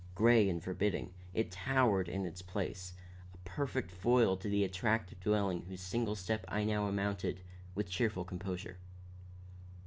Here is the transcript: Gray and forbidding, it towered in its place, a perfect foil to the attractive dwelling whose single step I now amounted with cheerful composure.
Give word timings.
Gray 0.15 0.49
and 0.49 0.63
forbidding, 0.63 1.13
it 1.31 1.51
towered 1.51 2.09
in 2.09 2.25
its 2.25 2.41
place, 2.41 2.93
a 3.35 3.37
perfect 3.47 3.91
foil 3.91 4.35
to 4.35 4.49
the 4.49 4.63
attractive 4.63 5.19
dwelling 5.19 5.61
whose 5.67 5.79
single 5.81 6.15
step 6.15 6.43
I 6.47 6.63
now 6.63 6.87
amounted 6.87 7.41
with 7.75 7.87
cheerful 7.87 8.25
composure. 8.25 8.79